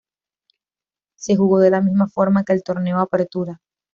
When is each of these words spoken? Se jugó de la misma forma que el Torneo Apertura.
Se 1.15 1.35
jugó 1.35 1.59
de 1.59 1.69
la 1.69 1.79
misma 1.79 2.07
forma 2.07 2.43
que 2.43 2.53
el 2.53 2.63
Torneo 2.63 2.97
Apertura. 2.97 3.61